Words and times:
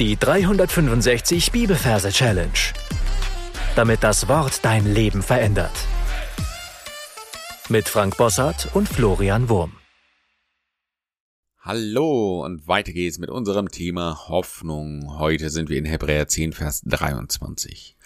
Die 0.00 0.16
365 0.16 1.52
Bibelverse 1.52 2.10
Challenge. 2.10 2.50
Damit 3.76 4.02
das 4.02 4.26
Wort 4.26 4.64
dein 4.64 4.92
Leben 4.92 5.22
verändert. 5.22 5.70
Mit 7.68 7.88
Frank 7.88 8.16
Bossart 8.16 8.74
und 8.74 8.88
Florian 8.88 9.48
Wurm. 9.48 9.76
Hallo 11.60 12.44
und 12.44 12.66
weiter 12.66 12.90
geht's 12.90 13.18
mit 13.18 13.30
unserem 13.30 13.70
Thema 13.70 14.26
Hoffnung. 14.28 15.16
Heute 15.16 15.48
sind 15.48 15.68
wir 15.68 15.78
in 15.78 15.84
Hebräer 15.84 16.26
10, 16.26 16.54
Vers 16.54 16.82
23. 16.84 17.96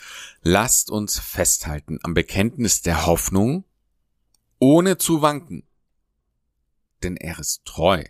Lasst 0.43 0.91
uns 0.91 1.18
festhalten 1.18 1.98
am 2.02 2.12
Bekenntnis 2.12 2.82
der 2.82 3.07
Hoffnung, 3.07 3.64
ohne 4.59 4.98
zu 4.98 5.23
wanken. 5.23 5.66
Denn 7.02 7.16
er 7.16 7.39
ist 7.39 7.64
treu, 7.64 8.05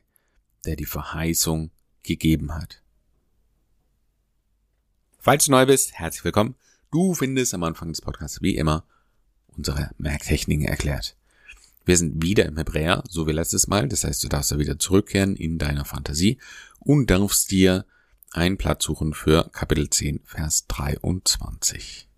der 0.64 0.74
die 0.74 0.84
Verheißung 0.84 1.70
gegeben 2.02 2.56
hat. 2.56 2.82
Falls 5.20 5.46
du 5.46 5.50
neu 5.50 5.66
bist, 5.66 5.94
herzlich 5.94 6.24
willkommen. 6.24 6.54
Du 6.92 7.12
findest 7.12 7.52
am 7.52 7.64
Anfang 7.64 7.88
des 7.88 8.00
Podcasts 8.00 8.40
wie 8.40 8.56
immer 8.56 8.84
unsere 9.48 9.90
Merktechniken 9.98 10.64
erklärt. 10.64 11.16
Wir 11.84 11.96
sind 11.96 12.22
wieder 12.22 12.46
im 12.46 12.56
Hebräer, 12.56 13.02
so 13.08 13.26
wie 13.26 13.32
letztes 13.32 13.66
Mal. 13.66 13.88
Das 13.88 14.04
heißt, 14.04 14.22
du 14.22 14.28
darfst 14.28 14.52
da 14.52 14.58
wieder 14.58 14.78
zurückkehren 14.78 15.34
in 15.34 15.58
deiner 15.58 15.84
Fantasie 15.84 16.38
und 16.78 17.10
darfst 17.10 17.50
dir 17.50 17.84
einen 18.30 18.58
Platz 18.58 18.84
suchen 18.84 19.12
für 19.12 19.50
Kapitel 19.52 19.90
10, 19.90 20.20
Vers 20.24 20.68
23. 20.68 22.08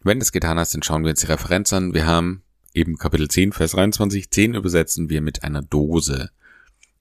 Wenn 0.00 0.18
du 0.18 0.22
es 0.22 0.32
getan 0.32 0.58
hast, 0.58 0.74
dann 0.74 0.82
schauen 0.82 1.04
wir 1.04 1.10
uns 1.10 1.20
die 1.20 1.26
Referenz 1.26 1.72
an. 1.72 1.94
Wir 1.94 2.06
haben 2.06 2.42
eben 2.74 2.98
Kapitel 2.98 3.28
10, 3.28 3.52
Vers 3.54 3.70
23. 3.70 4.30
10 4.30 4.54
übersetzen 4.54 5.08
wir 5.08 5.22
mit 5.22 5.44
einer 5.44 5.62
Dose. 5.62 6.30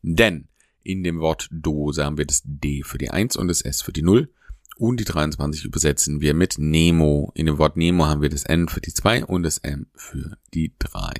Denn 0.03 0.47
in 0.87 1.03
dem 1.03 1.19
Wort 1.19 1.49
Dose 1.51 2.05
haben 2.05 2.17
wir 2.17 2.25
das 2.25 2.41
D 2.45 2.81
für 2.81 2.97
die 2.97 3.09
1 3.09 3.35
und 3.35 3.49
das 3.49 3.61
S 3.61 3.81
für 3.81 3.91
die 3.91 4.01
0. 4.01 4.31
Und 4.77 4.99
die 4.99 5.05
23 5.05 5.65
übersetzen 5.65 6.21
wir 6.21 6.33
mit 6.33 6.57
Nemo. 6.59 7.31
In 7.35 7.45
dem 7.45 7.57
Wort 7.57 7.75
Nemo 7.75 8.05
haben 8.05 8.21
wir 8.21 8.29
das 8.29 8.43
N 8.43 8.69
für 8.69 8.79
die 8.79 8.93
2 8.93 9.25
und 9.25 9.43
das 9.43 9.57
M 9.57 9.87
für 9.95 10.37
die 10.53 10.73
3. 10.79 11.13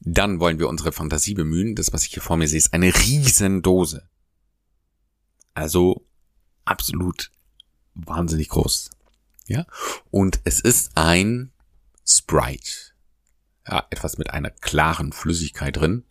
Dann 0.00 0.40
wollen 0.40 0.58
wir 0.58 0.68
unsere 0.68 0.92
Fantasie 0.92 1.34
bemühen. 1.34 1.74
Das, 1.74 1.92
was 1.92 2.06
ich 2.06 2.12
hier 2.14 2.22
vor 2.22 2.38
mir 2.38 2.48
sehe, 2.48 2.58
ist 2.58 2.72
eine 2.72 2.94
Riesendose. 2.94 4.08
Also 5.52 6.06
absolut 6.64 7.30
wahnsinnig 7.94 8.48
groß. 8.48 8.90
Ja. 9.48 9.66
Und 10.10 10.40
es 10.44 10.60
ist 10.60 10.92
ein 10.94 11.52
Sprite. 12.06 12.94
Ja, 13.66 13.86
etwas 13.90 14.16
mit 14.16 14.30
einer 14.30 14.50
klaren 14.50 15.12
Flüssigkeit 15.12 15.76
drin. 15.76 16.04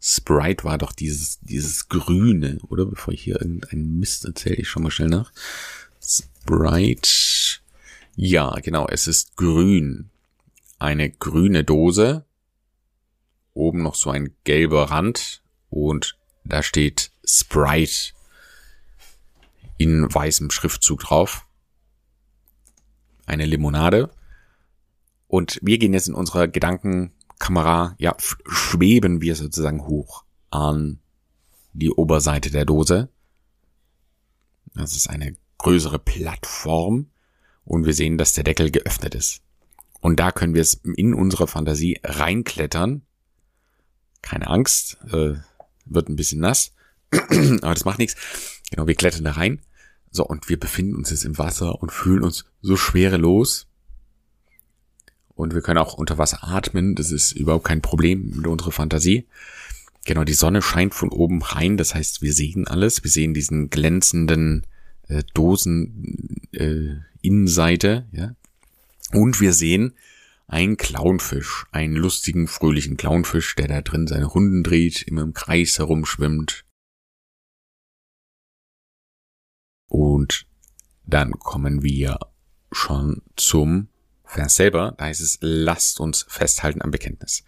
Sprite 0.00 0.64
war 0.64 0.78
doch 0.78 0.92
dieses, 0.92 1.40
dieses 1.40 1.88
Grüne, 1.88 2.58
oder? 2.68 2.86
Bevor 2.86 3.12
ich 3.14 3.22
hier 3.22 3.40
irgendeinen 3.40 3.98
Mist 3.98 4.24
erzähle, 4.24 4.56
ich 4.56 4.68
schau 4.68 4.80
mal 4.80 4.90
schnell 4.90 5.08
nach. 5.08 5.32
Sprite. 6.00 7.10
Ja, 8.14 8.54
genau, 8.62 8.86
es 8.88 9.06
ist 9.06 9.36
grün. 9.36 10.10
Eine 10.78 11.10
grüne 11.10 11.64
Dose. 11.64 12.24
Oben 13.54 13.82
noch 13.82 13.96
so 13.96 14.10
ein 14.10 14.34
gelber 14.44 14.90
Rand. 14.90 15.42
Und 15.68 16.16
da 16.44 16.62
steht 16.62 17.10
Sprite 17.24 18.12
in 19.78 20.12
weißem 20.12 20.50
Schriftzug 20.50 21.00
drauf. 21.00 21.46
Eine 23.26 23.46
Limonade. 23.46 24.10
Und 25.26 25.58
wir 25.62 25.78
gehen 25.78 25.92
jetzt 25.92 26.08
in 26.08 26.14
unserer 26.14 26.48
Gedanken 26.48 27.12
Kamera, 27.38 27.94
ja, 27.98 28.16
schweben 28.18 29.20
wir 29.20 29.36
sozusagen 29.36 29.86
hoch 29.86 30.24
an 30.50 31.00
die 31.72 31.90
Oberseite 31.90 32.50
der 32.50 32.64
Dose. 32.64 33.08
Das 34.74 34.96
ist 34.96 35.08
eine 35.08 35.36
größere 35.58 35.98
Plattform 35.98 37.10
und 37.64 37.84
wir 37.84 37.94
sehen, 37.94 38.18
dass 38.18 38.32
der 38.32 38.44
Deckel 38.44 38.70
geöffnet 38.70 39.14
ist. 39.14 39.42
Und 40.00 40.20
da 40.20 40.32
können 40.32 40.54
wir 40.54 40.62
es 40.62 40.74
in 40.96 41.14
unsere 41.14 41.48
Fantasie 41.48 42.00
reinklettern. 42.04 43.02
Keine 44.22 44.48
Angst, 44.48 44.98
äh, 45.12 45.34
wird 45.84 46.08
ein 46.08 46.16
bisschen 46.16 46.40
nass, 46.40 46.72
aber 47.10 47.74
das 47.74 47.84
macht 47.84 47.98
nichts. 47.98 48.16
Genau, 48.70 48.86
wir 48.86 48.94
klettern 48.94 49.24
da 49.24 49.32
rein. 49.32 49.62
So, 50.10 50.26
und 50.26 50.48
wir 50.48 50.58
befinden 50.58 50.96
uns 50.96 51.10
jetzt 51.10 51.24
im 51.24 51.38
Wasser 51.38 51.80
und 51.80 51.92
fühlen 51.92 52.24
uns 52.24 52.44
so 52.60 52.76
schwerelos, 52.76 53.67
und 55.38 55.54
wir 55.54 55.62
können 55.62 55.78
auch 55.78 55.94
unter 55.94 56.18
Wasser 56.18 56.42
atmen. 56.42 56.96
Das 56.96 57.12
ist 57.12 57.30
überhaupt 57.30 57.64
kein 57.64 57.80
Problem 57.80 58.32
mit 58.34 58.48
unserer 58.48 58.72
Fantasie. 58.72 59.28
Genau, 60.04 60.24
die 60.24 60.34
Sonne 60.34 60.62
scheint 60.62 60.94
von 60.94 61.10
oben 61.10 61.42
rein. 61.42 61.76
Das 61.76 61.94
heißt, 61.94 62.22
wir 62.22 62.32
sehen 62.32 62.66
alles. 62.66 63.04
Wir 63.04 63.10
sehen 63.12 63.34
diesen 63.34 63.70
glänzenden 63.70 64.66
äh, 65.06 65.22
Dosen 65.34 66.42
äh, 66.50 66.96
Innenseite. 67.22 68.08
Ja? 68.10 68.34
Und 69.12 69.40
wir 69.40 69.52
sehen 69.52 69.94
einen 70.48 70.76
Clownfisch, 70.76 71.66
einen 71.70 71.94
lustigen, 71.94 72.48
fröhlichen 72.48 72.96
Clownfisch, 72.96 73.54
der 73.54 73.68
da 73.68 73.80
drin 73.80 74.08
seine 74.08 74.34
Hunden 74.34 74.64
dreht, 74.64 75.02
immer 75.02 75.22
im 75.22 75.34
Kreis 75.34 75.78
herumschwimmt. 75.78 76.64
Und 79.86 80.46
dann 81.06 81.30
kommen 81.38 81.84
wir 81.84 82.18
schon 82.72 83.22
zum 83.36 83.86
Vers 84.28 84.56
selber, 84.56 84.94
da 84.98 85.06
heißt 85.06 85.20
es, 85.20 85.38
lasst 85.40 86.00
uns 86.00 86.26
festhalten 86.28 86.82
am 86.82 86.90
Bekenntnis. 86.90 87.44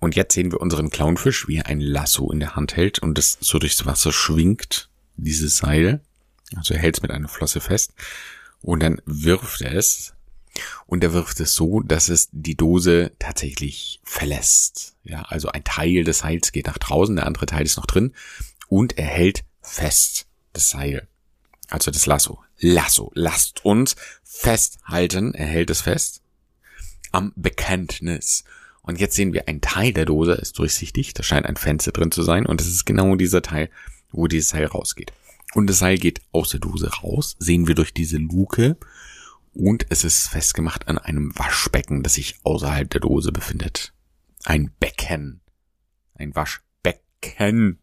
Und 0.00 0.16
jetzt 0.16 0.34
sehen 0.34 0.52
wir 0.52 0.60
unseren 0.60 0.90
Clownfisch, 0.90 1.48
wie 1.48 1.56
er 1.56 1.66
ein 1.66 1.80
Lasso 1.80 2.30
in 2.30 2.40
der 2.40 2.56
Hand 2.56 2.76
hält 2.76 2.98
und 3.00 3.18
es 3.18 3.36
so 3.40 3.58
durchs 3.58 3.84
Wasser 3.84 4.12
schwingt, 4.12 4.88
dieses 5.16 5.58
Seil. 5.58 6.00
Also 6.56 6.74
er 6.74 6.80
hält 6.80 6.96
es 6.96 7.02
mit 7.02 7.10
einer 7.10 7.28
Flosse 7.28 7.60
fest. 7.60 7.92
Und 8.60 8.82
dann 8.82 9.02
wirft 9.04 9.60
er 9.60 9.74
es. 9.74 10.14
Und 10.86 11.04
er 11.04 11.12
wirft 11.12 11.40
es 11.40 11.54
so, 11.54 11.80
dass 11.80 12.08
es 12.08 12.28
die 12.32 12.56
Dose 12.56 13.12
tatsächlich 13.18 14.00
verlässt. 14.02 14.96
Ja, 15.04 15.22
also 15.22 15.48
ein 15.48 15.64
Teil 15.64 16.04
des 16.04 16.20
Seils 16.20 16.52
geht 16.52 16.66
nach 16.66 16.78
draußen, 16.78 17.14
der 17.16 17.26
andere 17.26 17.46
Teil 17.46 17.64
ist 17.64 17.76
noch 17.76 17.86
drin. 17.86 18.14
Und 18.68 18.98
er 18.98 19.06
hält 19.06 19.44
fest 19.60 20.26
das 20.52 20.70
Seil. 20.70 21.06
Also 21.68 21.90
das 21.90 22.06
Lasso. 22.06 22.42
Lasso. 22.60 23.10
Lasst 23.14 23.64
uns 23.64 23.96
festhalten. 24.24 25.34
Er 25.34 25.46
hält 25.46 25.70
es 25.70 25.82
fest. 25.82 26.22
Am 27.12 27.32
Bekenntnis. 27.36 28.44
Und 28.82 28.98
jetzt 29.00 29.16
sehen 29.16 29.32
wir, 29.32 29.48
ein 29.48 29.60
Teil 29.60 29.92
der 29.92 30.06
Dose 30.06 30.32
ist 30.32 30.58
durchsichtig. 30.58 31.14
Da 31.14 31.22
scheint 31.22 31.46
ein 31.46 31.56
Fenster 31.56 31.92
drin 31.92 32.10
zu 32.10 32.22
sein. 32.22 32.46
Und 32.46 32.60
es 32.60 32.66
ist 32.66 32.84
genau 32.84 33.16
dieser 33.16 33.42
Teil, 33.42 33.70
wo 34.10 34.26
dieses 34.26 34.50
Seil 34.50 34.66
rausgeht. 34.66 35.12
Und 35.54 35.68
das 35.68 35.78
Seil 35.78 35.98
geht 35.98 36.20
aus 36.32 36.50
der 36.50 36.60
Dose 36.60 36.88
raus. 36.88 37.36
Sehen 37.38 37.66
wir 37.66 37.74
durch 37.74 37.92
diese 37.92 38.18
Luke. 38.18 38.76
Und 39.54 39.86
es 39.88 40.04
ist 40.04 40.28
festgemacht 40.28 40.88
an 40.88 40.98
einem 40.98 41.36
Waschbecken, 41.36 42.02
das 42.02 42.14
sich 42.14 42.36
außerhalb 42.44 42.88
der 42.90 43.00
Dose 43.00 43.32
befindet. 43.32 43.92
Ein 44.44 44.70
Becken. 44.78 45.40
Ein 46.14 46.34
Waschbecken. 46.34 47.78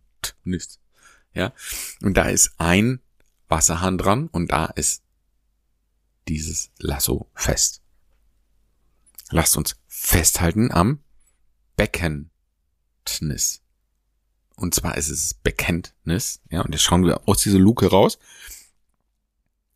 Ja. 1.34 1.54
Und 2.02 2.16
da 2.16 2.30
ist 2.30 2.54
ein 2.58 3.00
Wasserhahn 3.48 3.98
dran 3.98 4.28
und 4.28 4.52
da 4.52 4.66
ist 4.66 5.04
dieses 6.28 6.72
Lasso 6.80 7.30
fest. 7.34 7.82
Lasst 9.30 9.58
uns 9.58 9.76
festhalten 9.88 10.72
am 10.72 11.00
Bekenntnis. 11.76 13.62
Und 14.56 14.74
zwar 14.74 14.98
ist 14.98 15.10
es 15.10 15.34
Bekenntnis, 15.34 16.42
ja, 16.50 16.62
und 16.62 16.72
jetzt 16.72 16.84
schauen 16.84 17.06
wir 17.06 17.28
aus 17.28 17.42
dieser 17.42 17.60
Luke 17.60 17.88
raus. 17.88 18.18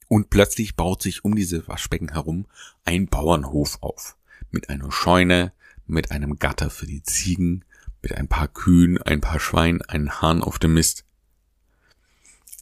Und 0.07 0.29
plötzlich 0.29 0.75
baut 0.75 1.03
sich 1.03 1.23
um 1.25 1.35
diese 1.35 1.67
Waschbecken 1.67 2.13
herum 2.13 2.47
ein 2.85 3.07
Bauernhof 3.07 3.77
auf. 3.81 4.17
Mit 4.49 4.69
einer 4.69 4.91
Scheune, 4.91 5.51
mit 5.85 6.11
einem 6.11 6.39
Gatter 6.39 6.69
für 6.69 6.87
die 6.87 7.03
Ziegen, 7.03 7.65
mit 8.01 8.13
ein 8.13 8.27
paar 8.27 8.47
Kühen, 8.47 8.99
ein 9.01 9.21
paar 9.21 9.39
Schweinen, 9.39 9.81
ein 9.83 10.21
Hahn 10.21 10.41
auf 10.41 10.57
dem 10.57 10.73
Mist. 10.73 11.05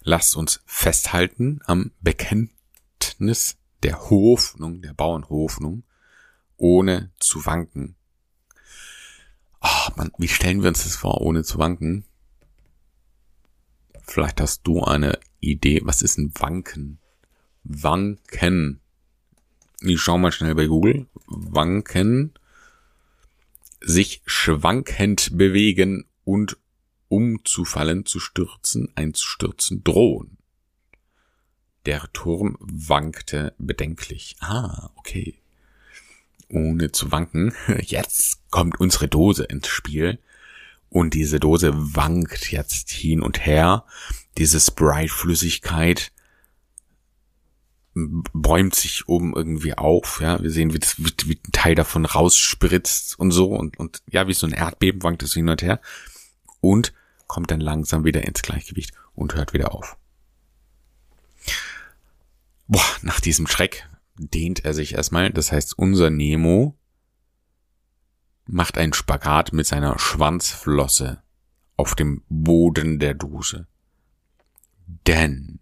Lasst 0.10 0.38
uns 0.38 0.62
festhalten 0.66 1.60
am 1.66 1.92
Bekenntnis 2.00 3.58
der 3.84 4.10
Hoffnung, 4.10 4.82
der 4.82 4.94
Bauernhoffnung, 4.94 5.84
ohne 6.56 7.12
zu 7.20 7.46
wanken. 7.46 7.98
Ach, 9.60 9.94
man, 9.98 10.14
wie 10.18 10.30
stellen 10.30 10.62
wir 10.62 10.70
uns 10.70 10.84
das 10.84 10.96
vor, 10.96 11.20
ohne 11.20 11.44
zu 11.44 11.60
wanken? 11.60 12.06
Vielleicht 14.04 14.40
hast 14.40 14.62
du 14.64 14.82
eine 14.82 15.20
Idee, 15.42 15.82
was 15.84 16.02
ist 16.02 16.18
ein 16.18 16.32
Wanken? 16.40 17.00
Wanken. 17.66 18.80
Ich 19.82 20.00
schau 20.00 20.18
mal 20.18 20.32
schnell 20.32 20.56
bei 20.56 20.68
Google. 20.68 21.08
Wanken. 21.26 22.32
Sich 23.82 24.22
schwankend 24.26 25.38
bewegen 25.38 26.06
und 26.24 26.56
umzufallen, 27.10 28.06
zu 28.06 28.20
stürzen, 28.20 28.90
einzustürzen 28.96 29.84
drohen. 29.84 30.38
Der 31.86 32.12
Turm 32.12 32.58
wankte 32.60 33.54
bedenklich. 33.58 34.36
Ah, 34.40 34.90
okay. 34.96 35.36
Ohne 36.50 36.92
zu 36.92 37.12
wanken, 37.12 37.54
jetzt 37.82 38.50
kommt 38.52 38.80
unsere 38.80 39.08
Dose 39.08 39.44
ins 39.46 39.68
Spiel 39.68 40.20
Und 40.90 41.14
diese 41.14 41.40
Dose 41.40 41.74
wankt 41.76 42.52
jetzt 42.52 42.90
hin 42.90 43.22
und 43.22 43.46
her. 43.46 43.86
Diese 44.38 44.60
Sprite-Flüssigkeit 44.60 46.12
bäumt 48.34 48.76
sich 48.76 49.08
oben 49.08 49.34
irgendwie 49.36 49.74
auf, 49.78 50.20
ja. 50.22 50.42
Wir 50.42 50.52
sehen, 50.52 50.74
wie, 50.74 50.80
das, 50.80 50.98
wie, 51.00 51.12
wie 51.26 51.40
ein 51.48 51.52
Teil 51.52 51.76
davon 51.76 52.06
rausspritzt 52.06 53.18
und 53.20 53.32
so 53.32 53.48
und, 53.48 53.80
und 53.80 54.02
ja, 54.12 54.28
wie 54.28 54.34
so 54.34 54.46
ein 54.46 54.54
Erdbeben 54.54 55.04
wankt 55.04 55.24
es 55.24 55.34
hin 55.34 55.50
und 55.50 55.62
her 55.62 55.82
und 56.62 56.94
kommt 57.28 57.52
dann 57.52 57.60
langsam 57.60 58.04
wieder 58.04 58.24
ins 58.24 58.42
Gleichgewicht 58.42 58.94
und 59.14 59.36
hört 59.36 59.54
wieder 59.54 59.74
auf. 59.74 59.98
Boah, 62.68 62.86
nach 63.02 63.20
diesem 63.20 63.48
Schreck 63.48 63.88
dehnt 64.18 64.66
er 64.66 64.74
sich 64.74 64.94
erstmal. 64.94 65.32
Das 65.32 65.52
heißt, 65.52 65.78
unser 65.78 66.10
Nemo 66.10 66.78
macht 68.46 68.78
einen 68.78 68.94
Spagat 68.94 69.54
mit 69.54 69.68
seiner 69.68 70.00
Schwanzflosse 70.00 71.22
auf 71.76 71.96
dem 71.96 72.24
Boden 72.30 73.00
der 73.00 73.14
Dose. 73.14 73.68
Denn 75.06 75.60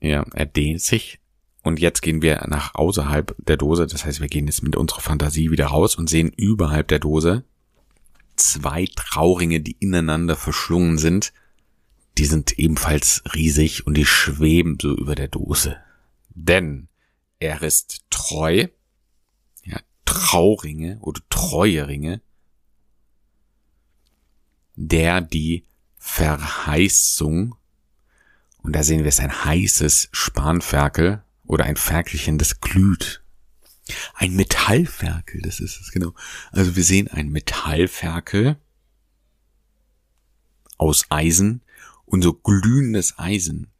ja, 0.00 0.24
er 0.32 0.46
dehnt 0.46 0.80
sich 0.80 1.20
und 1.62 1.80
jetzt 1.80 2.02
gehen 2.02 2.22
wir 2.22 2.44
nach 2.48 2.74
außerhalb 2.74 3.34
der 3.38 3.56
Dose. 3.56 3.86
Das 3.86 4.04
heißt, 4.04 4.20
wir 4.20 4.28
gehen 4.28 4.46
jetzt 4.46 4.62
mit 4.62 4.76
unserer 4.76 5.00
Fantasie 5.00 5.50
wieder 5.50 5.66
raus 5.66 5.96
und 5.96 6.08
sehen 6.08 6.32
überhalb 6.36 6.88
der 6.88 6.98
Dose 6.98 7.44
zwei 8.40 8.86
Trauringe, 8.94 9.60
die 9.60 9.76
ineinander 9.80 10.36
verschlungen 10.36 10.98
sind. 10.98 11.32
Die 12.16 12.24
sind 12.24 12.58
ebenfalls 12.58 13.22
riesig 13.34 13.86
und 13.86 13.94
die 13.94 14.06
schweben 14.06 14.78
so 14.80 14.96
über 14.96 15.14
der 15.14 15.28
Dose. 15.28 15.76
Denn 16.30 16.88
er 17.38 17.62
ist 17.62 18.02
treu. 18.10 18.66
Ja, 19.64 19.80
Trauringe 20.04 20.98
oder 21.00 21.20
Treueringe. 21.30 22.20
Der 24.74 25.20
die 25.20 25.64
Verheißung 25.96 27.54
und 28.68 28.76
da 28.76 28.82
sehen 28.82 29.00
wir 29.00 29.08
es 29.08 29.20
ein 29.20 29.44
heißes 29.46 30.10
Spanferkel 30.12 31.22
oder 31.46 31.64
ein 31.64 31.76
Ferkelchen, 31.76 32.36
das 32.36 32.60
glüht. 32.60 33.22
Ein 34.14 34.34
Metallferkel, 34.34 35.40
das 35.42 35.60
ist 35.60 35.80
es 35.80 35.90
genau. 35.90 36.14
Also 36.52 36.76
wir 36.76 36.84
sehen 36.84 37.08
ein 37.08 37.28
Metallferkel 37.28 38.56
aus 40.76 41.06
Eisen 41.10 41.62
und 42.04 42.22
so 42.22 42.32
glühendes 42.32 43.18
Eisen. 43.18 43.70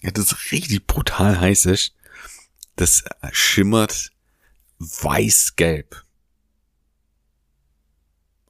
Ja, 0.00 0.10
das 0.10 0.32
ist 0.32 0.52
richtig 0.52 0.86
brutal 0.86 1.40
heiß 1.40 1.66
ist. 1.66 1.94
Das 2.76 3.04
schimmert 3.32 4.12
weiß-gelb. 4.78 6.04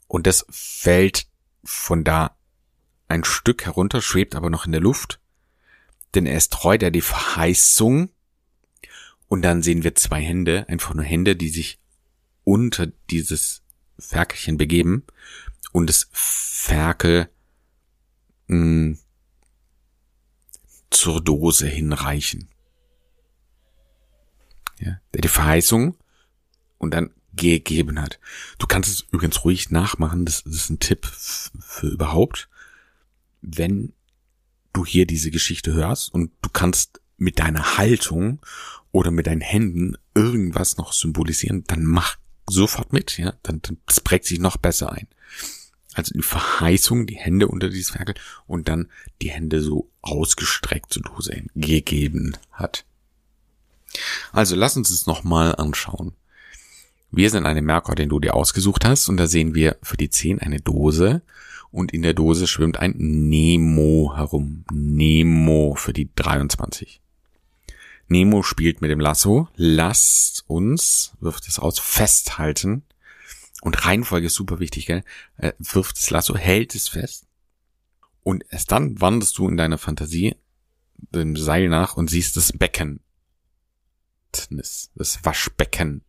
Und 0.06 0.26
das 0.26 0.46
fällt 0.50 1.26
von 1.64 2.04
da 2.04 2.36
ein 3.08 3.24
Stück 3.24 3.64
herunter, 3.64 4.00
schwebt 4.00 4.34
aber 4.34 4.50
noch 4.50 4.66
in 4.66 4.72
der 4.72 4.80
Luft 4.80 5.20
denn 6.14 6.26
er 6.26 6.36
ist 6.36 6.52
treu 6.52 6.78
der 6.78 6.90
die 6.90 7.00
Verheißung. 7.00 8.10
Und 9.32 9.40
dann 9.40 9.62
sehen 9.62 9.82
wir 9.82 9.94
zwei 9.94 10.20
Hände, 10.20 10.68
einfach 10.68 10.92
nur 10.92 11.06
Hände, 11.06 11.36
die 11.36 11.48
sich 11.48 11.80
unter 12.44 12.88
dieses 13.08 13.62
Ferkelchen 13.98 14.58
begeben 14.58 15.06
und 15.72 15.88
das 15.88 16.10
Ferkel 16.12 17.30
mh, 18.48 18.58
hm, 18.58 18.98
zur 20.90 21.24
Dose 21.24 21.66
hinreichen. 21.66 22.50
Ja, 24.78 25.00
der 25.14 25.22
die 25.22 25.28
Verheißung 25.28 25.96
und 26.76 26.92
dann 26.92 27.14
gegeben 27.32 28.02
hat. 28.02 28.20
Du 28.58 28.66
kannst 28.66 28.90
es 28.90 29.00
übrigens 29.12 29.46
ruhig 29.46 29.70
nachmachen, 29.70 30.26
das, 30.26 30.44
das 30.44 30.56
ist 30.56 30.68
ein 30.68 30.78
Tipp 30.78 31.06
für 31.06 31.86
überhaupt. 31.86 32.50
Wenn 33.40 33.94
du 34.74 34.84
hier 34.84 35.06
diese 35.06 35.30
Geschichte 35.30 35.72
hörst 35.72 36.12
und 36.12 36.32
du 36.42 36.50
kannst 36.50 37.01
mit 37.22 37.38
deiner 37.38 37.78
Haltung 37.78 38.40
oder 38.90 39.10
mit 39.10 39.26
deinen 39.26 39.40
Händen 39.40 39.96
irgendwas 40.14 40.76
noch 40.76 40.92
symbolisieren, 40.92 41.64
dann 41.66 41.84
mach 41.84 42.16
sofort 42.48 42.92
mit, 42.92 43.16
ja, 43.18 43.32
dann, 43.42 43.62
dann 43.62 43.78
das 43.86 44.00
prägt 44.00 44.26
sich 44.26 44.38
noch 44.38 44.56
besser 44.56 44.92
ein. 44.92 45.06
Also 45.94 46.12
die 46.14 46.22
Verheißung, 46.22 47.06
die 47.06 47.16
Hände 47.16 47.48
unter 47.48 47.68
dieses 47.68 47.90
Ferkel 47.90 48.14
und 48.46 48.68
dann 48.68 48.88
die 49.20 49.30
Hände 49.30 49.62
so 49.62 49.90
ausgestreckt 50.00 50.92
zu 50.92 51.00
Dose 51.00 51.42
gegeben 51.54 52.36
hat. 52.50 52.84
Also 54.32 54.56
lass 54.56 54.76
uns 54.76 54.90
es 54.90 55.06
nochmal 55.06 55.54
anschauen. 55.56 56.14
Wir 57.10 57.28
sind 57.28 57.44
eine 57.44 57.60
Merkur, 57.60 57.94
den 57.94 58.08
du 58.08 58.20
dir 58.20 58.34
ausgesucht 58.34 58.86
hast 58.86 59.08
und 59.10 59.18
da 59.18 59.26
sehen 59.26 59.54
wir 59.54 59.76
für 59.82 59.98
die 59.98 60.08
10 60.08 60.38
eine 60.38 60.60
Dose 60.60 61.20
und 61.70 61.92
in 61.92 62.02
der 62.02 62.14
Dose 62.14 62.46
schwimmt 62.46 62.78
ein 62.78 62.94
Nemo 62.96 64.14
herum. 64.16 64.64
Nemo 64.72 65.74
für 65.76 65.92
die 65.92 66.08
23. 66.14 67.02
Nemo 68.12 68.42
spielt 68.42 68.80
mit 68.80 68.90
dem 68.90 69.00
Lasso. 69.00 69.48
Lasst 69.56 70.44
uns, 70.46 71.14
wirft 71.20 71.48
es 71.48 71.58
aus, 71.58 71.78
festhalten. 71.80 72.84
Und 73.62 73.84
Reihenfolge 73.84 74.26
ist 74.26 74.34
super 74.34 74.60
wichtig, 74.60 74.86
gell? 74.86 75.02
Er 75.36 75.54
wirft 75.58 75.96
das 75.98 76.10
Lasso, 76.10 76.36
hält 76.36 76.74
es 76.74 76.88
fest. 76.88 77.26
Und 78.22 78.44
erst 78.50 78.70
dann 78.70 79.00
wanderst 79.00 79.36
du 79.38 79.48
in 79.48 79.56
deiner 79.56 79.78
Fantasie 79.78 80.36
dem 80.96 81.36
Seil 81.36 81.68
nach 81.68 81.96
und 81.96 82.08
siehst 82.08 82.36
das 82.36 82.52
Becken. 82.52 83.00
Das 84.94 85.18
Waschbecken. 85.22 86.04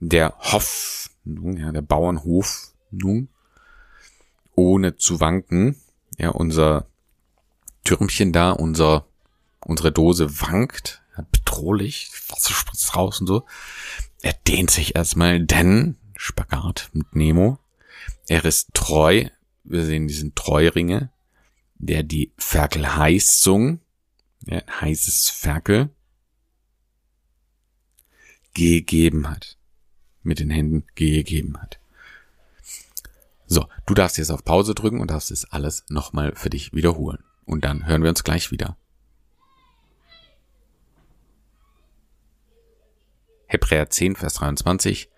Der 0.00 0.34
Hoffnung, 0.38 1.58
ja, 1.58 1.70
der 1.70 1.82
Bauernhof, 1.82 2.72
nun, 2.90 3.28
ohne 4.54 4.96
zu 4.96 5.20
wanken. 5.20 5.76
Ja, 6.18 6.30
unser 6.30 6.86
Türmchen 7.84 8.32
da, 8.32 8.50
unser, 8.52 9.06
unsere 9.64 9.92
Dose 9.92 10.40
wankt, 10.40 11.02
bedrohlich, 11.30 12.10
Wasser 12.28 12.54
spritzt 12.54 12.96
raus 12.96 13.20
und 13.20 13.26
so. 13.26 13.44
Er 14.22 14.32
dehnt 14.32 14.70
sich 14.70 14.96
erstmal, 14.96 15.40
denn, 15.40 15.96
Spagat 16.16 16.90
mit 16.92 17.14
Nemo, 17.14 17.58
er 18.28 18.44
ist 18.44 18.74
treu, 18.74 19.26
wir 19.64 19.84
sehen 19.84 20.08
diesen 20.08 20.34
Treuringe, 20.34 21.10
der 21.74 22.02
die 22.02 22.32
Ferkelheißung, 22.38 23.80
ja, 24.46 24.62
heißes 24.80 25.30
Ferkel, 25.30 25.90
gegeben 28.54 29.28
hat. 29.28 29.58
Mit 30.24 30.38
den 30.38 30.50
Händen 30.50 30.84
gegeben 30.94 31.60
hat. 31.60 31.80
So, 33.46 33.66
du 33.86 33.94
darfst 33.94 34.18
jetzt 34.18 34.30
auf 34.30 34.44
Pause 34.44 34.74
drücken 34.74 35.00
und 35.00 35.10
darfst 35.10 35.32
es 35.32 35.44
alles 35.44 35.84
nochmal 35.88 36.32
für 36.36 36.48
dich 36.48 36.72
wiederholen. 36.72 37.24
Und 37.44 37.64
dann 37.64 37.86
hören 37.86 38.02
wir 38.02 38.10
uns 38.10 38.22
gleich 38.22 38.52
wieder. 38.52 38.76
Hebräer 43.52 43.90
10, 43.90 44.16
Vers 44.16 44.34
23. 44.34 45.10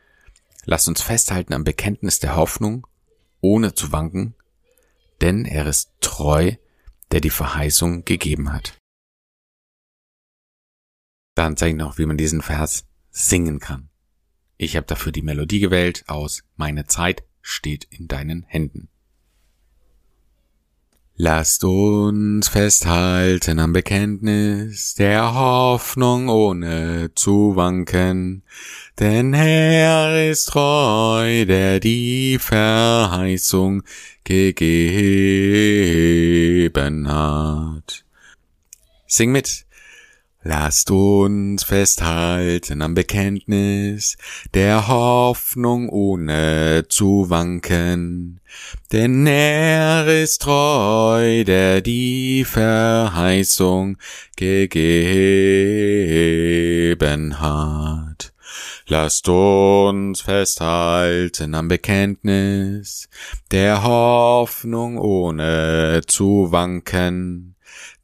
Lasst 0.65 0.89
uns 0.89 1.01
festhalten 1.01 1.55
am 1.55 1.63
Bekenntnis 1.63 2.19
der 2.19 2.35
Hoffnung, 2.35 2.85
ohne 3.41 3.75
zu 3.75 3.93
wanken, 3.93 4.35
denn 5.21 5.45
er 5.45 5.67
ist 5.67 5.93
treu, 6.01 6.57
der 7.13 7.21
die 7.21 7.31
Verheißung 7.31 8.05
gegeben 8.05 8.53
hat. 8.53 8.77
Dann 11.37 11.57
zeige 11.57 11.77
ich 11.77 11.79
noch, 11.79 11.97
wie 11.97 12.07
man 12.07 12.17
diesen 12.17 12.43
Vers 12.43 12.87
singen 13.11 13.61
kann. 13.61 13.89
Ich 14.57 14.75
habe 14.75 14.87
dafür 14.87 15.13
die 15.13 15.23
Melodie 15.23 15.61
gewählt 15.61 16.03
aus 16.09 16.43
Meine 16.57 16.87
Zeit 16.87 17.23
steht 17.41 17.85
in 17.85 18.09
deinen 18.09 18.43
Händen. 18.43 18.89
Lasst 21.17 21.63
uns 21.63 22.49
festhalten 22.49 23.61
am 23.61 23.73
Bekenntnis 23.73 24.97
der 24.97 25.33
Hoffnung 25.33 26.29
ohne 26.29 27.13
zu 27.15 27.55
wanken, 27.55 28.43
denn 28.99 29.33
Herr 29.33 30.29
ist 30.29 30.47
treu, 30.47 31.45
der 31.45 31.79
die 31.79 32.41
Verheißung 32.41 33.85
gegeben 34.25 35.07
hat. 37.07 38.05
Sing 39.07 39.31
mit. 39.31 39.67
Lasst 40.47 40.91
uns 40.91 41.65
festhalten 41.65 42.83
am 42.83 42.93
Bekenntnis 42.93 44.19
der 44.53 44.89
Hoffnung 44.89 45.89
ohne 45.89 46.85
zu 46.91 47.31
wanken, 47.31 48.41
denn 48.93 49.27
er 49.27 50.07
ist 50.07 50.43
treu, 50.43 51.45
der 51.45 51.81
die 51.81 52.45
Verheißung 52.45 53.97
gegeben 54.37 54.61
hat. 57.41 58.04
Lasst 58.87 59.27
uns 59.31 60.21
festhalten 60.21 61.55
am 61.55 61.69
Bekenntnis 61.69 63.09
der 63.51 63.83
Hoffnung 63.83 64.99
ohne 64.99 66.03
zu 66.07 66.49
wanken, 66.53 67.55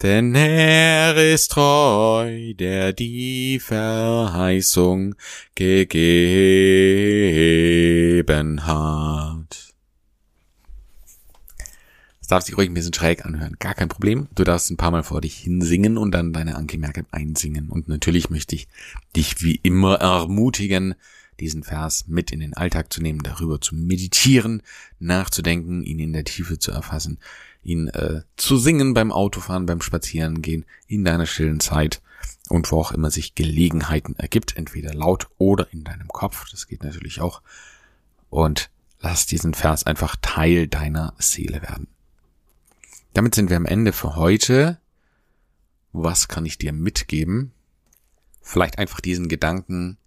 denn 0.01 0.35
er 0.35 1.15
ist 1.35 1.51
treu, 1.51 2.55
der 2.55 2.95
die 2.95 3.61
Verheißung 3.61 5.17
gegeben 5.55 5.87
hat. 8.67 9.40
Darf 12.31 12.45
sich 12.45 12.57
ruhig 12.57 12.71
ein 12.71 12.75
bisschen 12.75 12.95
schräg 12.95 13.27
anhören. 13.27 13.57
Gar 13.59 13.75
kein 13.75 13.89
Problem. 13.89 14.29
Du 14.37 14.45
darfst 14.45 14.71
ein 14.71 14.77
paar 14.77 14.93
Mal 14.93 15.03
vor 15.03 15.21
dich 15.21 15.37
hinsingen 15.37 15.99
und 15.99 16.13
dann 16.13 16.33
deine 16.33 16.55
Angemerke 16.55 17.05
einsingen. 17.11 17.69
Und 17.69 17.89
natürlich 17.89 18.31
möchte 18.31 18.55
ich 18.55 18.69
dich 19.17 19.43
wie 19.43 19.57
immer 19.57 19.97
ermutigen, 19.97 20.95
diesen 21.41 21.65
Vers 21.65 22.07
mit 22.07 22.31
in 22.31 22.39
den 22.39 22.55
Alltag 22.55 22.93
zu 22.93 23.03
nehmen, 23.03 23.21
darüber 23.25 23.61
zu 23.61 23.75
meditieren, 23.75 24.63
nachzudenken, 25.01 25.83
ihn 25.83 25.99
in 25.99 26.13
der 26.13 26.23
Tiefe 26.23 26.61
zu 26.61 26.71
erfassen, 26.71 27.19
ihn 27.65 27.89
äh, 27.89 28.23
zu 28.37 28.59
singen 28.59 28.95
beim 28.95 29.11
Autofahren, 29.11 29.67
beim 29.67 29.81
Spazierengehen, 29.81 30.67
in 30.87 31.05
deiner 31.05 31.27
stillen 31.27 31.59
Zeit 31.59 32.01
und 32.49 32.71
wo 32.71 32.79
auch 32.79 32.93
immer 32.93 33.11
sich 33.11 33.35
Gelegenheiten 33.35 34.15
ergibt, 34.17 34.57
entweder 34.57 34.95
laut 34.95 35.29
oder 35.39 35.73
in 35.73 35.83
deinem 35.83 36.09
Kopf, 36.09 36.49
das 36.51 36.69
geht 36.69 36.85
natürlich 36.85 37.21
auch. 37.21 37.43
Und 38.29 38.71
lass 39.01 39.27
diesen 39.27 39.55
Vers 39.55 39.85
einfach 39.85 40.15
Teil 40.21 40.69
deiner 40.69 41.15
Seele 41.19 41.63
werden. 41.63 41.89
Damit 43.13 43.35
sind 43.35 43.51
wir 43.51 43.57
am 43.57 43.67
Ende 43.67 43.93
für 43.93 44.17
heute. 44.17 44.79
Was 45.93 46.29
kann 46.29 46.47
ich 46.47 46.59
dir 46.59 46.73
mitgeben? 46.73 47.53
Vielleicht 48.41 48.79
einfach 48.79 49.01
diesen 49.01 49.29
Gedanken, 49.29 49.99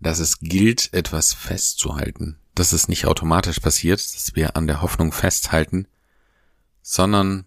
dass 0.00 0.18
es 0.18 0.40
gilt, 0.40 0.92
etwas 0.92 1.32
festzuhalten. 1.32 2.38
Dass 2.54 2.72
es 2.72 2.88
nicht 2.88 3.06
automatisch 3.06 3.60
passiert, 3.60 4.00
dass 4.00 4.34
wir 4.34 4.56
an 4.56 4.66
der 4.66 4.82
Hoffnung 4.82 5.12
festhalten, 5.12 5.86
sondern 6.82 7.44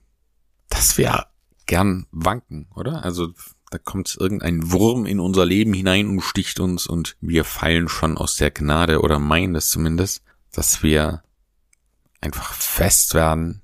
dass 0.70 0.98
wir 0.98 1.28
gern 1.66 2.08
wanken, 2.12 2.68
oder? 2.74 3.04
Also 3.04 3.34
da 3.74 3.80
kommt 3.80 4.16
irgendein 4.20 4.72
Wurm 4.72 5.08
in 5.08 5.20
unser 5.20 5.46
Leben 5.46 5.74
hinein 5.74 6.08
und 6.08 6.22
sticht 6.22 6.60
uns 6.60 6.86
und 6.86 7.18
wir 7.22 7.44
fallen 7.44 7.90
schon 7.90 8.18
aus 8.18 8.36
der 8.36 8.52
Gnade 8.52 9.02
oder 9.02 9.18
meinen 9.18 9.56
es 9.56 9.70
zumindest, 9.70 10.24
dass 10.52 10.84
wir 10.84 11.24
einfach 12.22 12.54
fest 12.54 13.16
werden. 13.16 13.63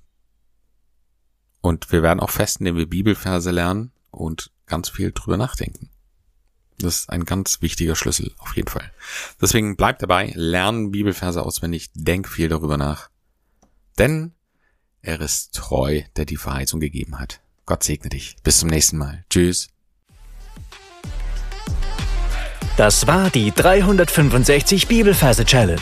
Und 1.62 1.92
wir 1.92 2.04
werden 2.04 2.20
auch 2.20 2.30
fest, 2.30 2.60
indem 2.60 2.78
wir 2.78 2.90
Bibelverse 2.90 3.52
lernen 3.52 3.92
und 4.12 4.52
ganz 4.66 4.90
viel 4.90 5.12
drüber 5.12 5.38
nachdenken. 5.38 5.90
Das 6.78 7.02
ist 7.02 7.10
ein 7.10 7.26
ganz 7.26 7.62
wichtiger 7.62 7.96
Schlüssel, 7.96 8.34
auf 8.38 8.56
jeden 8.56 8.70
Fall. 8.70 8.92
Deswegen 9.42 9.76
bleib 9.76 10.00
dabei, 10.00 10.32
lern 10.36 10.92
Bibelverse 10.92 11.42
auswendig, 11.44 11.90
denk 11.94 12.30
viel 12.30 12.48
darüber 12.48 12.78
nach. 12.78 13.10
Denn 13.98 14.34
er 15.02 15.20
ist 15.20 15.54
treu, 15.56 16.02
der 16.16 16.26
die 16.26 16.38
Verheißung 16.38 16.80
gegeben 16.80 17.20
hat. 17.20 17.42
Gott 17.66 17.84
segne 17.84 18.10
dich. 18.10 18.38
Bis 18.44 18.60
zum 18.60 18.70
nächsten 18.70 18.98
Mal. 18.98 19.26
Tschüss. 19.30 19.70
Das 22.78 23.08
war 23.08 23.30
die 23.30 23.52
365 23.52 24.88
Bibelverse 24.88 25.44
Challenge. 25.44 25.82